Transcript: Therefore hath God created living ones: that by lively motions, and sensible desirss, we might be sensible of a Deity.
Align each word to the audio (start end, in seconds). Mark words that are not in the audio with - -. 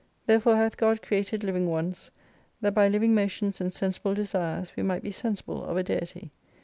Therefore 0.25 0.55
hath 0.55 0.77
God 0.77 1.03
created 1.03 1.43
living 1.43 1.67
ones: 1.69 2.09
that 2.59 2.73
by 2.73 2.87
lively 2.87 3.07
motions, 3.07 3.61
and 3.61 3.71
sensible 3.71 4.15
desirss, 4.15 4.75
we 4.75 4.81
might 4.81 5.03
be 5.03 5.11
sensible 5.11 5.63
of 5.63 5.77
a 5.77 5.83
Deity. 5.83 6.31